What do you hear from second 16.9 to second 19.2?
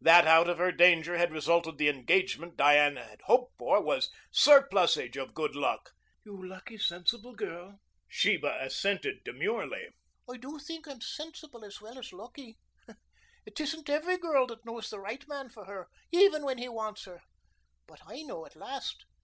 her. But I know at last.